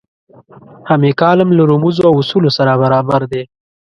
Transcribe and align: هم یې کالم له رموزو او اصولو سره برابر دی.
هم 0.87 1.01
یې 1.07 1.13
کالم 1.21 1.49
له 1.57 1.63
رموزو 1.71 2.01
او 2.09 2.13
اصولو 2.21 2.49
سره 2.57 2.79
برابر 2.83 3.21
دی. 3.31 3.43